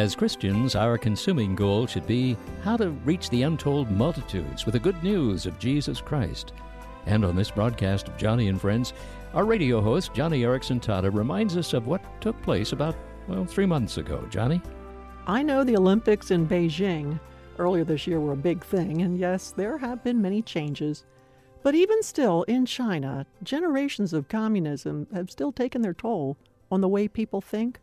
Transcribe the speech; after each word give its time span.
As 0.00 0.14
Christians, 0.14 0.76
our 0.76 0.96
consuming 0.96 1.54
goal 1.54 1.86
should 1.86 2.06
be 2.06 2.34
how 2.62 2.78
to 2.78 2.88
reach 3.04 3.28
the 3.28 3.42
untold 3.42 3.90
multitudes 3.90 4.64
with 4.64 4.72
the 4.72 4.78
good 4.78 5.00
news 5.02 5.44
of 5.44 5.58
Jesus 5.58 6.00
Christ. 6.00 6.54
And 7.04 7.22
on 7.22 7.36
this 7.36 7.50
broadcast 7.50 8.08
of 8.08 8.16
Joni 8.16 8.48
and 8.48 8.58
Friends, 8.58 8.94
our 9.34 9.44
radio 9.44 9.82
host, 9.82 10.14
Joni 10.14 10.40
Eareckson 10.40 10.80
Tada, 10.80 11.14
reminds 11.14 11.54
us 11.54 11.74
of 11.74 11.86
what 11.86 12.00
took 12.22 12.40
place 12.40 12.72
about, 12.72 12.96
well, 13.28 13.44
three 13.44 13.66
months 13.66 13.98
ago. 13.98 14.26
Joni? 14.30 14.64
I 15.26 15.42
know 15.42 15.64
the 15.64 15.76
Olympics 15.76 16.30
in 16.30 16.48
Beijing 16.48 17.20
earlier 17.58 17.84
this 17.84 18.06
year 18.06 18.20
were 18.20 18.32
a 18.32 18.36
big 18.36 18.64
thing, 18.64 19.02
and 19.02 19.18
yes, 19.18 19.50
there 19.50 19.76
have 19.76 20.02
been 20.02 20.22
many 20.22 20.40
changes. 20.40 21.04
But 21.62 21.74
even 21.74 22.02
still, 22.02 22.44
in 22.44 22.64
China, 22.64 23.26
generations 23.42 24.14
of 24.14 24.28
communism 24.28 25.08
have 25.12 25.30
still 25.30 25.52
taken 25.52 25.82
their 25.82 25.92
toll 25.92 26.38
on 26.72 26.80
the 26.80 26.88
way 26.88 27.06
people 27.06 27.42
think. 27.42 27.80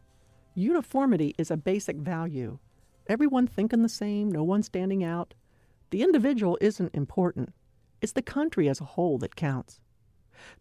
Uniformity 0.58 1.36
is 1.38 1.52
a 1.52 1.56
basic 1.56 1.98
value. 1.98 2.58
Everyone 3.06 3.46
thinking 3.46 3.84
the 3.84 3.88
same, 3.88 4.32
no 4.32 4.44
one 4.44 4.64
standing 4.64 5.04
out. 5.04 5.36
The 5.92 6.02
individual 6.02 6.58
isn't 6.60 6.96
important. 6.96 7.54
It's 8.02 8.14
the 8.14 8.24
country 8.24 8.68
as 8.68 8.82
a 8.82 8.86
whole 8.86 9.20
that 9.20 9.36
counts. 9.36 9.80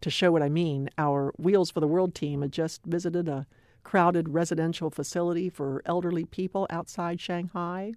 To 0.02 0.10
show 0.10 0.30
what 0.30 0.42
I 0.42 0.50
mean, 0.50 0.90
our 0.98 1.32
Wheels 1.38 1.70
for 1.70 1.80
the 1.80 1.88
World 1.88 2.14
team 2.14 2.42
had 2.42 2.52
just 2.52 2.84
visited 2.84 3.26
a 3.26 3.46
crowded 3.84 4.28
residential 4.28 4.90
facility 4.90 5.48
for 5.48 5.80
elderly 5.86 6.26
people 6.26 6.66
outside 6.68 7.18
Shanghai. 7.18 7.94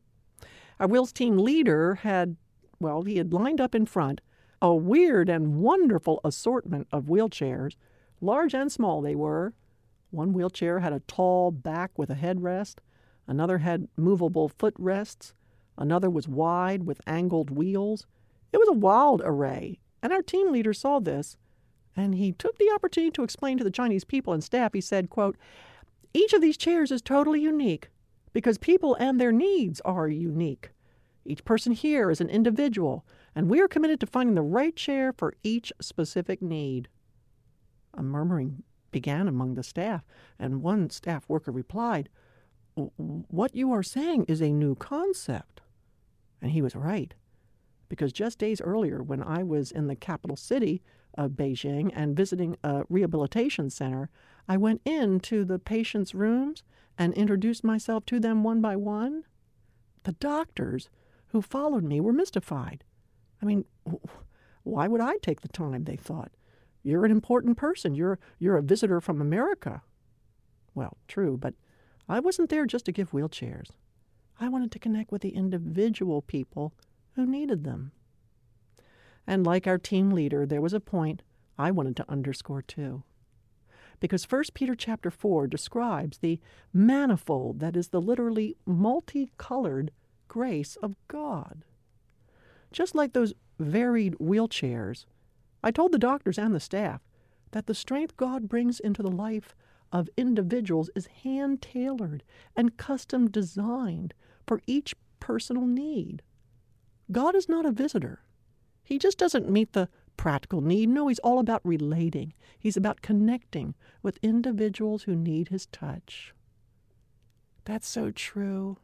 Our 0.79 0.87
Wheels 0.87 1.11
team 1.11 1.37
leader 1.37 1.95
had, 1.95 2.37
well, 2.79 3.01
he 3.01 3.17
had 3.17 3.33
lined 3.33 3.59
up 3.59 3.75
in 3.75 3.85
front 3.85 4.21
a 4.61 4.73
weird 4.73 5.27
and 5.27 5.57
wonderful 5.57 6.21
assortment 6.23 6.87
of 6.93 7.07
wheelchairs, 7.07 7.75
large 8.21 8.53
and 8.53 8.71
small 8.71 9.01
they 9.01 9.15
were. 9.15 9.53
One 10.11 10.33
wheelchair 10.33 10.79
had 10.79 10.93
a 10.93 11.01
tall 11.01 11.51
back 11.51 11.97
with 11.97 12.09
a 12.09 12.15
headrest, 12.15 12.75
another 13.27 13.59
had 13.59 13.87
movable 13.95 14.49
footrests, 14.49 15.33
another 15.77 16.09
was 16.09 16.27
wide 16.27 16.83
with 16.83 17.01
angled 17.05 17.51
wheels. 17.51 18.07
It 18.51 18.57
was 18.57 18.69
a 18.69 18.73
wild 18.73 19.21
array, 19.23 19.79
and 20.01 20.11
our 20.11 20.23
team 20.23 20.51
leader 20.51 20.73
saw 20.73 20.99
this, 20.99 21.37
and 21.95 22.15
he 22.15 22.31
took 22.31 22.57
the 22.57 22.71
opportunity 22.73 23.11
to 23.11 23.23
explain 23.23 23.57
to 23.57 23.63
the 23.63 23.71
Chinese 23.71 24.03
people 24.03 24.33
and 24.33 24.43
staff. 24.43 24.73
He 24.73 24.81
said, 24.81 25.09
quote, 25.09 25.37
Each 26.13 26.33
of 26.33 26.41
these 26.41 26.57
chairs 26.57 26.91
is 26.91 27.01
totally 27.01 27.41
unique 27.41 27.89
because 28.33 28.57
people 28.57 28.95
and 28.95 29.19
their 29.19 29.31
needs 29.31 29.79
are 29.81 30.07
unique. 30.07 30.71
Each 31.25 31.43
person 31.45 31.73
here 31.73 32.09
is 32.09 32.21
an 32.21 32.29
individual, 32.29 33.05
and 33.35 33.49
we 33.49 33.61
are 33.61 33.67
committed 33.67 33.99
to 33.99 34.07
finding 34.07 34.35
the 34.35 34.41
right 34.41 34.75
chair 34.75 35.13
for 35.13 35.35
each 35.43 35.71
specific 35.79 36.41
need. 36.41 36.87
A 37.93 38.01
murmuring 38.01 38.63
began 38.91 39.27
among 39.27 39.55
the 39.55 39.63
staff, 39.63 40.03
and 40.37 40.61
one 40.61 40.89
staff 40.89 41.25
worker 41.27 41.51
replied, 41.51 42.09
What 42.75 43.55
you 43.55 43.71
are 43.71 43.83
saying 43.83 44.25
is 44.27 44.41
a 44.41 44.51
new 44.51 44.75
concept. 44.75 45.61
And 46.41 46.51
he 46.51 46.61
was 46.61 46.75
right, 46.75 47.13
because 47.89 48.13
just 48.13 48.39
days 48.39 48.61
earlier, 48.61 49.03
when 49.03 49.21
I 49.21 49.43
was 49.43 49.71
in 49.71 49.87
the 49.87 49.95
capital 49.95 50.37
city 50.37 50.81
of 51.17 51.31
Beijing 51.31 51.91
and 51.93 52.15
visiting 52.15 52.55
a 52.63 52.83
rehabilitation 52.87 53.69
center, 53.69 54.09
I 54.47 54.57
went 54.57 54.81
into 54.85 55.43
the 55.43 55.59
patients' 55.59 56.15
rooms 56.15 56.63
and 56.97 57.13
introduced 57.13 57.63
myself 57.63 58.05
to 58.05 58.19
them 58.19 58.43
one 58.43 58.61
by 58.61 58.75
one. 58.75 59.23
The 60.03 60.13
doctors 60.13 60.89
who 61.27 61.41
followed 61.41 61.83
me 61.83 61.99
were 61.99 62.13
mystified. 62.13 62.83
I 63.41 63.45
mean, 63.45 63.65
why 64.63 64.87
would 64.87 65.01
I 65.01 65.17
take 65.17 65.41
the 65.41 65.47
time, 65.47 65.83
they 65.83 65.95
thought. 65.95 66.31
You're 66.89 67.05
an 67.05 67.11
important 67.11 67.57
person. 67.57 67.95
You're, 67.95 68.19
you're 68.39 68.57
a 68.57 68.63
visitor 68.63 68.99
from 68.99 69.21
America. 69.21 69.81
Well, 70.73 70.97
true, 71.07 71.37
but 71.37 71.53
I 72.07 72.19
wasn't 72.19 72.49
there 72.49 72.65
just 72.65 72.85
to 72.85 72.91
give 72.91 73.11
wheelchairs. 73.11 73.69
I 74.39 74.49
wanted 74.49 74.71
to 74.71 74.79
connect 74.79 75.11
with 75.11 75.21
the 75.21 75.35
individual 75.35 76.21
people 76.21 76.73
who 77.15 77.25
needed 77.25 77.63
them. 77.63 77.91
And 79.27 79.45
like 79.45 79.67
our 79.67 79.77
team 79.77 80.09
leader, 80.11 80.45
there 80.45 80.61
was 80.61 80.73
a 80.73 80.79
point 80.79 81.21
I 81.57 81.71
wanted 81.71 81.95
to 81.97 82.09
underscore 82.09 82.61
too. 82.61 83.03
Because 83.99 84.23
1 84.23 84.43
Peter 84.53 84.75
chapter 84.75 85.11
4 85.11 85.47
describes 85.47 86.17
the 86.17 86.39
manifold, 86.73 87.59
that 87.59 87.75
is 87.75 87.89
the 87.89 88.01
literally 88.01 88.55
multicolored 88.65 89.91
grace 90.27 90.77
of 90.77 90.95
God. 91.07 91.65
Just 92.71 92.95
like 92.95 93.13
those 93.13 93.33
varied 93.59 94.13
wheelchairs, 94.13 95.05
I 95.63 95.71
told 95.71 95.91
the 95.91 95.99
doctors 95.99 96.37
and 96.37 96.53
the 96.55 96.59
staff 96.59 97.01
that 97.51 97.67
the 97.67 97.73
strength 97.73 98.15
God 98.17 98.47
brings 98.47 98.79
into 98.79 99.01
the 99.01 99.11
life 99.11 99.55
of 99.91 100.09
individuals 100.17 100.89
is 100.95 101.07
hand 101.07 101.61
tailored 101.61 102.23
and 102.55 102.77
custom 102.77 103.29
designed 103.29 104.13
for 104.45 104.61
each 104.67 104.95
personal 105.19 105.65
need. 105.65 106.21
God 107.11 107.35
is 107.35 107.49
not 107.49 107.65
a 107.65 107.71
visitor. 107.71 108.23
He 108.83 108.99
just 108.99 109.17
doesn't 109.17 109.49
meet 109.49 109.73
the 109.73 109.89
practical 110.17 110.61
need. 110.61 110.89
No, 110.89 111.07
he's 111.07 111.19
all 111.19 111.39
about 111.39 111.61
relating. 111.63 112.33
He's 112.57 112.77
about 112.77 113.01
connecting 113.01 113.75
with 114.03 114.19
individuals 114.21 115.03
who 115.03 115.15
need 115.15 115.47
his 115.47 115.65
touch. 115.67 116.33
That's 117.65 117.87
so 117.87 118.11
true. 118.11 118.77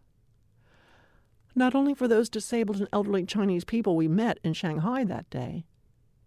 Not 1.56 1.76
only 1.76 1.94
for 1.94 2.08
those 2.08 2.30
disabled 2.30 2.78
and 2.78 2.90
elderly 2.92 3.26
Chinese 3.26 3.64
people 3.64 3.96
we 3.96 4.08
met 4.08 4.40
in 4.44 4.54
Shanghai 4.54 5.04
that 5.06 5.30
day, 5.30 5.66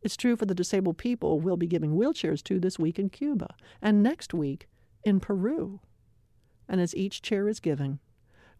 it's 0.02 0.16
true 0.16 0.36
for 0.36 0.46
the 0.46 0.54
disabled 0.54 0.98
people 0.98 1.40
we'll 1.40 1.56
be 1.56 1.66
giving 1.66 1.92
wheelchairs 1.92 2.42
to 2.44 2.60
this 2.60 2.78
week 2.78 2.98
in 2.98 3.10
Cuba 3.10 3.54
and 3.82 4.02
next 4.02 4.32
week 4.32 4.68
in 5.04 5.20
Peru. 5.20 5.80
And 6.68 6.80
as 6.80 6.94
each 6.94 7.22
chair 7.22 7.48
is 7.48 7.60
given, 7.60 7.98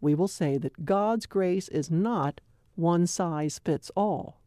we 0.01 0.15
will 0.15 0.27
say 0.27 0.57
that 0.57 0.85
God's 0.85 1.25
grace 1.25 1.67
is 1.69 1.91
not 1.91 2.41
one 2.75 3.05
size 3.07 3.59
fits 3.63 3.91
all. 3.95 4.39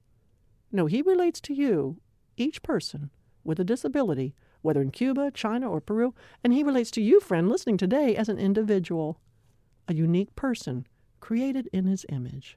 No, 0.71 0.87
He 0.87 1.03
relates 1.03 1.41
to 1.43 1.55
you, 1.55 1.99
each 2.37 2.63
person 2.63 3.11
with 3.45 3.61
a 3.61 3.65
disability, 3.65 4.35
whether 4.63 4.81
in 4.81 4.91
Cuba, 4.91 5.31
China, 5.33 5.71
or 5.71 5.81
Peru, 5.81 6.15
and 6.43 6.53
He 6.53 6.63
relates 6.63 6.91
to 6.93 7.03
you, 7.03 7.21
friend, 7.21 7.49
listening 7.49 7.77
today 7.77 8.17
as 8.17 8.29
an 8.29 8.39
individual, 8.39 9.21
a 9.89 9.95
unique 9.95 10.35
person 10.35 10.87
created 11.21 11.69
in 11.73 11.87
His 11.87 12.07
image. 12.09 12.57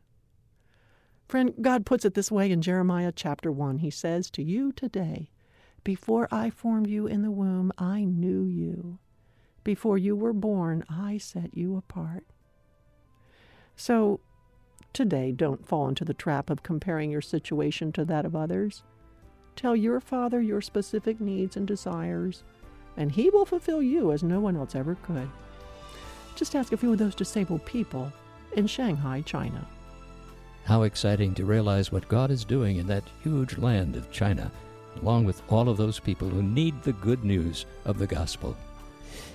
Friend, 1.28 1.54
God 1.60 1.86
puts 1.86 2.06
it 2.06 2.14
this 2.14 2.32
way 2.32 2.52
in 2.52 2.62
Jeremiah 2.62 3.12
chapter 3.16 3.52
1. 3.52 3.80
He 3.80 3.90
says 3.90 4.30
to 4.32 4.44
you 4.44 4.72
today, 4.72 5.32
Before 5.84 6.28
I 6.32 6.52
formed 6.52 6.88
you 6.88 7.08
in 7.08 7.24
the 7.24 7.32
womb, 7.32 7.72
I 7.80 8.04
knew 8.04 8.44
you. 8.44 9.00
Before 9.64 9.98
you 9.98 10.16
were 10.16 10.34
born, 10.34 10.84
I 10.88 11.18
set 11.18 11.58
you 11.58 11.76
apart. 11.78 12.26
So, 13.76 14.20
today, 14.94 15.32
don't 15.32 15.68
fall 15.68 15.88
into 15.88 16.06
the 16.06 16.14
trap 16.14 16.52
of 16.52 16.62
comparing 16.62 17.10
your 17.10 17.22
situation 17.22 17.92
to 17.94 18.06
that 18.06 18.26
of 18.26 18.36
others. 18.36 18.84
Tell 19.56 19.76
your 19.76 20.00
Father 20.00 20.40
your 20.40 20.62
specific 20.62 21.20
needs 21.20 21.58
and 21.58 21.66
desires, 21.66 22.44
and 22.96 23.12
He 23.12 23.32
will 23.32 23.46
fulfill 23.46 23.82
you 23.82 24.12
as 24.12 24.22
no 24.22 24.40
one 24.40 24.56
else 24.56 24.76
ever 24.76 24.94
could. 25.02 25.30
Just 26.36 26.56
ask 26.56 26.72
a 26.72 26.78
few 26.78 26.92
of 26.92 27.00
those 27.00 27.16
disabled 27.16 27.66
people 27.66 28.14
in 28.56 28.68
Shanghai, 28.68 29.22
China. 29.22 29.68
How 30.66 30.82
exciting 30.84 31.34
to 31.36 31.46
realize 31.46 31.92
what 31.92 32.08
God 32.08 32.32
is 32.32 32.44
doing 32.44 32.78
in 32.78 32.88
that 32.88 33.04
huge 33.22 33.60
land 33.60 33.96
of 33.96 34.12
China, 34.12 34.52
along 35.00 35.26
with 35.26 35.44
all 35.48 35.70
of 35.70 35.78
those 35.78 36.00
people 36.00 36.28
who 36.28 36.42
need 36.42 36.82
the 36.82 36.94
good 36.94 37.24
news 37.24 37.68
of 37.86 38.00
the 38.00 38.08
gospel. 38.08 38.58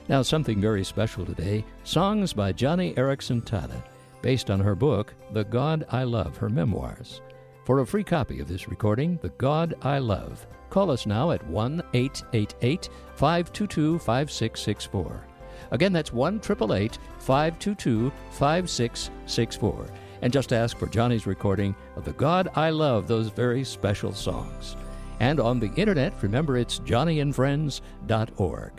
Now, 0.09 0.23
something 0.23 0.61
very 0.61 0.83
special 0.83 1.25
today 1.25 1.65
songs 1.85 2.33
by 2.33 2.53
Joni 2.53 2.97
Eareckson 2.97 3.43
Tada, 3.43 3.81
based 4.23 4.51
on 4.51 4.59
her 4.59 4.75
book, 4.75 5.15
The 5.33 5.45
God 5.45 5.87
I 5.91 6.03
Love, 6.03 6.37
her 6.37 6.49
memoirs. 6.49 7.21
For 7.65 7.79
a 7.79 7.87
free 7.87 8.03
copy 8.03 8.41
of 8.41 8.49
this 8.49 8.67
recording, 8.67 9.17
The 9.23 9.29
God 9.29 9.77
I 9.83 9.99
Love, 9.99 10.45
call 10.69 10.91
us 10.91 11.07
now 11.07 11.31
at 11.31 11.47
1 11.47 11.81
888 11.95 12.89
522 13.15 14.01
5664. 14.01 15.27
Again, 15.71 15.93
that's 15.93 16.13
1 16.13 16.41
522 16.41 18.11
5664 18.31 19.87
and 20.23 20.33
just 20.33 20.53
ask 20.53 20.77
for 20.77 20.87
Joni's 20.87 21.27
recording 21.27 21.75
of 21.97 22.05
the 22.05 22.13
God 22.13 22.49
I 22.55 22.71
Love, 22.71 23.07
those 23.09 23.29
very 23.29 23.65
special 23.65 24.13
songs. 24.13 24.77
And 25.21 25.39
on 25.39 25.61
the 25.61 25.73
internet, 25.75 26.15
remember 26.23 26.57
it's 26.57 26.81
joniandfriends.org. 26.81 28.73